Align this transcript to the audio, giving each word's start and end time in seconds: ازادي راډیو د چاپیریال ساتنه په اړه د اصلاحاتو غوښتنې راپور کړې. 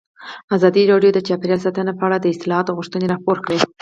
ازادي 0.55 0.83
راډیو 0.91 1.11
د 1.13 1.19
چاپیریال 1.27 1.59
ساتنه 1.65 1.91
په 1.95 2.03
اړه 2.07 2.17
د 2.19 2.25
اصلاحاتو 2.33 2.75
غوښتنې 2.77 3.05
راپور 3.13 3.37
کړې. 3.45 3.57